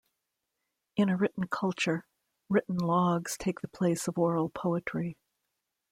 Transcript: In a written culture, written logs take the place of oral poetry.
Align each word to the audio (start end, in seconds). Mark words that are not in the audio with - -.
In 0.95 1.09
a 1.09 1.15
written 1.15 1.47
culture, 1.47 2.07
written 2.49 2.75
logs 2.77 3.37
take 3.37 3.59
the 3.61 3.67
place 3.67 4.07
of 4.07 4.17
oral 4.17 4.49
poetry. 4.49 5.15